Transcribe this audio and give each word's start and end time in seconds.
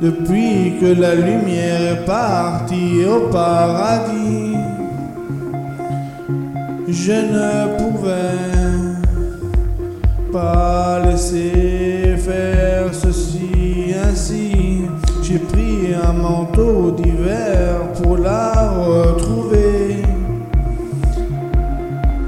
depuis 0.00 0.74
que 0.80 1.00
la 1.00 1.14
lumière 1.14 1.92
est 1.92 2.04
partie 2.04 3.04
au 3.04 3.28
paradis. 3.30 4.54
Je 6.88 7.12
ne 7.12 7.76
pouvais 7.78 8.78
pas 10.32 11.00
laisser 11.04 12.16
faire 12.18 12.92
ceci 12.92 13.94
ainsi. 14.08 14.82
J'ai 15.22 15.38
pris 15.38 15.94
un 15.94 16.12
manteau 16.12 16.92
d'hiver 16.92 17.92
pour 18.00 18.16
la 18.16 18.70
retrouver. 18.70 20.02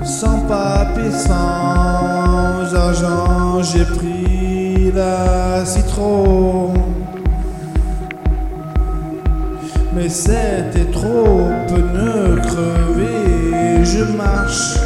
Sans 0.03 0.41
papier, 0.41 1.11
sans 1.11 2.75
argent, 2.75 3.63
j'ai 3.63 3.85
pris 3.85 4.93
la 4.95 5.65
citron. 5.65 6.60
Mais 10.01 10.09
c'était 10.09 10.91
trop 10.91 11.51
pneu 11.69 12.37
crevé, 12.37 13.85
je 13.85 14.03
marche. 14.17 14.79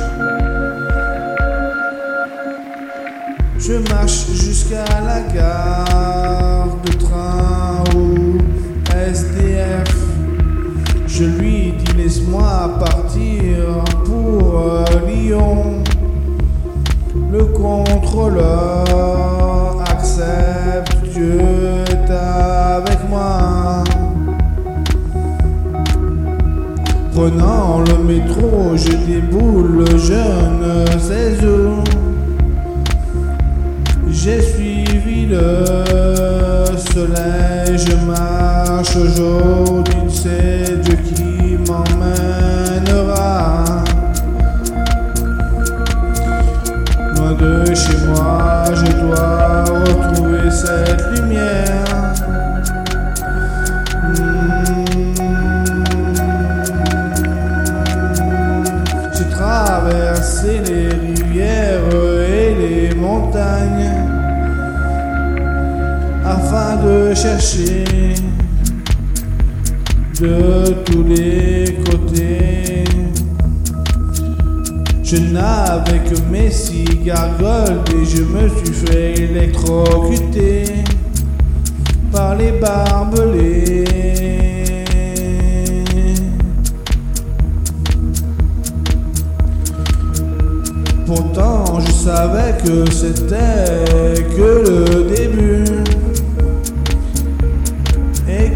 Je 3.57 3.75
marche 3.93 4.27
jusqu'à 4.33 4.85
la 5.07 5.21
gare 5.33 6.77
de 6.85 6.93
train 6.95 7.85
ou 7.95 8.39
SDF. 8.93 9.95
Je 11.07 11.25
lui 11.27 11.75
dis 11.79 11.93
laisse-moi 11.97 12.77
partir 12.81 13.85
pour 14.05 14.59
euh, 14.59 14.85
Lyon. 15.07 15.85
Le 17.31 17.45
contrôleur 17.45 18.85
accepte, 19.93 21.05
Dieu 21.13 21.39
est 21.89 22.11
avec 22.11 23.09
moi. 23.09 23.85
Prenant 27.15 27.79
le 27.79 27.97
métro, 28.03 28.73
je 28.75 28.91
déboule, 29.07 29.85
je 29.97 30.15
ne 30.15 30.99
sais 30.99 31.47
où. 31.47 31.85
J'ai 34.11 34.43
suivi 34.43 35.27
le 35.27 35.65
soleil, 36.77 37.79
je 37.79 37.95
marche 38.05 38.97
aujourd'hui, 38.97 39.95
c'est 40.11 40.81
Dieu 40.83 40.97
qui 40.97 41.57
m'emmènera. 41.71 43.65
Loin 47.15 47.33
de 47.35 47.75
chez 47.77 47.97
moi, 48.09 48.65
je 48.75 48.91
dois 49.05 49.65
retrouver 49.67 50.51
cette 50.51 51.17
lumière. 51.17 51.74
De 70.21 70.73
tous 70.85 71.03
les 71.03 71.77
côtés. 71.85 72.85
Je 75.03 75.17
n'avais 75.17 75.99
que 75.99 76.21
mes 76.31 76.51
cigares 76.51 77.37
gold 77.39 77.89
et 77.89 78.05
je 78.05 78.23
me 78.23 78.49
suis 78.49 78.73
fait 78.73 79.19
électrocuter 79.19 80.65
par 82.13 82.37
les 82.37 82.53
barbelés. 82.53 83.34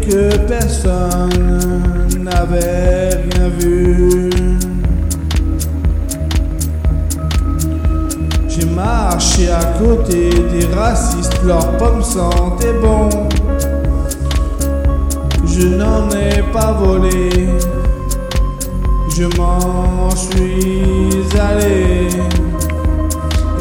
Que 0.09 0.37
personne 0.47 2.09
n'avait 2.19 3.09
rien 3.09 3.49
vu. 3.59 4.29
J'ai 8.47 8.65
marché 8.65 9.51
à 9.51 9.63
côté 9.77 10.29
des 10.29 10.65
racistes, 10.73 11.39
leurs 11.45 11.77
pommes 11.77 12.03
sentaient 12.03 12.79
bon. 12.81 13.09
Je 15.45 15.67
n'en 15.67 16.09
ai 16.09 16.41
pas 16.51 16.71
volé, 16.73 17.29
je 19.15 19.25
m'en 19.37 20.09
suis 20.15 21.23
allé. 21.39 22.07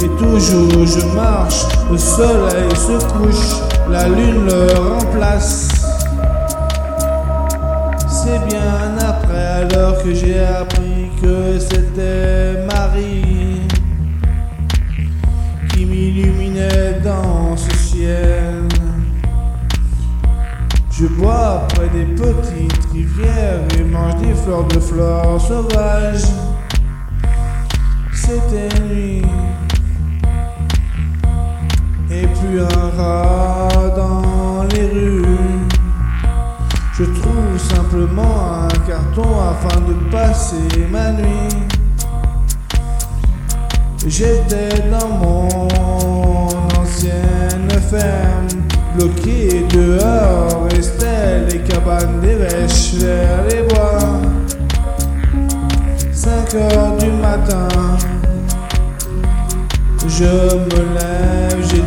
Et 0.01 0.09
toujours 0.17 0.87
je 0.87 1.05
marche, 1.15 1.67
le 1.91 1.99
soleil 1.99 2.71
se 2.75 3.05
couche, 3.13 3.61
la 3.91 4.09
lune 4.09 4.47
le 4.47 4.79
remplace. 4.79 5.68
C'est 8.29 8.47
bien 8.47 8.99
après 8.99 9.47
alors 9.63 10.03
que 10.03 10.13
j'ai 10.13 10.39
appris 10.39 11.09
que 11.23 11.59
c'était 11.59 12.63
Marie 12.67 13.63
qui 15.71 15.87
m'illuminait 15.87 17.01
dans 17.03 17.57
ce 17.57 17.75
ciel. 17.75 18.69
Je 20.91 21.07
bois 21.07 21.67
près 21.69 21.89
des 21.89 22.05
petites 22.05 22.93
rivières 22.93 23.63
et 23.79 23.85
mange 23.85 24.17
des 24.17 24.35
fleurs 24.35 24.67
de 24.67 24.79
fleurs 24.79 25.41
sauvages. 25.41 26.29
C'était 28.13 28.69
nuit 28.83 29.23
et 32.11 32.27
plus 32.27 32.61
un 32.61 32.91
rat 32.99 33.89
dans 33.97 34.65
les 34.65 34.87
rues. 34.87 35.25
Je 36.93 37.05
trouve 37.05 37.28
simplement 37.91 38.65
un 38.65 38.87
carton 38.87 39.41
afin 39.41 39.81
de 39.81 39.95
passer 40.11 40.87
ma 40.91 41.11
nuit. 41.13 41.57
J'étais 44.07 44.89
dans 44.91 45.09
mon 45.09 45.69
ancienne 46.79 47.71
ferme, 47.91 48.49
bloqué 48.95 49.67
dehors, 49.73 50.67
restaient 50.71 51.47
les 51.51 51.61
cabanes 51.61 52.21
des 52.21 52.37
vaches 52.37 52.95
vers 52.95 53.45
les 53.49 53.63
bois. 53.63 54.21
5 56.13 56.55
heures 56.55 56.97
du 56.99 57.11
matin, 57.11 57.69
je 60.07 60.25
me 60.25 60.95
lève, 60.95 61.69
j'ai 61.71 61.83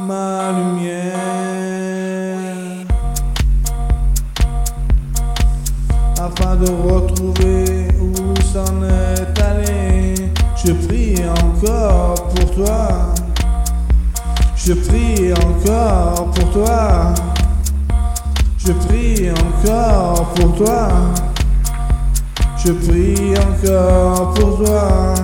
ma 0.00 0.52
lumière. 0.52 1.18
Afin 6.18 6.56
de 6.56 6.68
retrouver 6.70 7.88
où 8.00 8.34
s'en 8.52 8.82
est 8.82 9.42
allé, 9.42 10.14
je 10.64 10.72
prie 10.72 11.16
encore 11.44 12.28
pour 12.28 12.50
toi. 12.54 13.14
Je 14.56 14.72
prie 14.72 15.32
encore 15.32 16.30
pour 16.30 16.50
toi. 16.52 17.14
Je 18.56 18.72
prie 18.72 19.30
encore 19.30 20.32
pour 20.34 20.54
toi. 20.56 20.88
Je 22.56 22.72
prie 22.72 23.34
encore 23.36 24.32
pour 24.32 24.64
toi. 24.64 25.14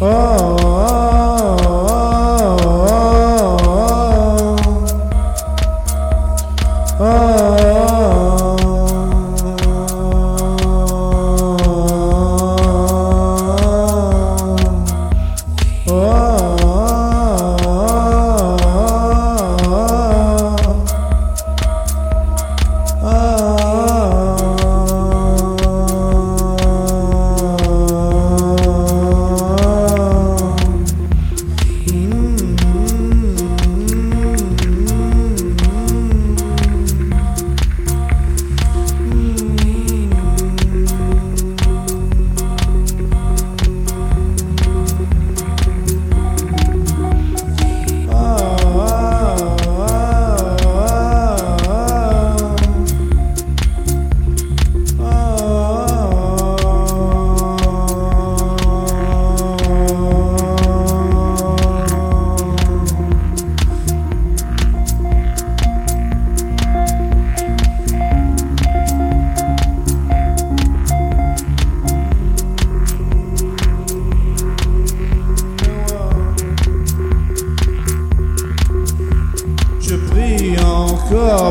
oh. 0.00 0.06
oh, 0.08 0.56
oh. 0.60 1.05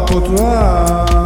pour 0.02 0.24
toi. 0.24 1.25